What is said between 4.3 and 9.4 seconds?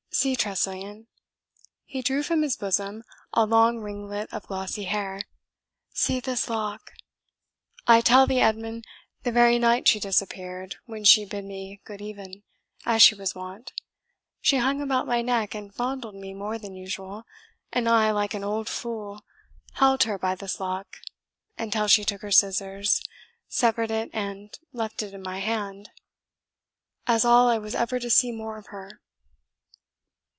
of glossy hair, "see this lock! I tell thee, Edmund, the